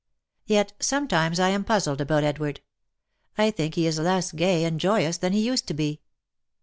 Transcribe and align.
Yet, 0.47 0.73
sometimes 0.79 1.39
I 1.39 1.49
am 1.49 1.63
puzzled 1.63 2.01
about 2.01 2.23
Ed 2.23 2.39
ward! 2.39 2.61
I 3.37 3.51
think 3.51 3.75
he 3.75 3.85
is 3.85 3.99
less 3.99 4.31
gay 4.31 4.63
and 4.63 4.79
joyous 4.79 5.17
than 5.19 5.31
he 5.31 5.45
used 5.45 5.67
to 5.67 5.75
be. 5.75 6.01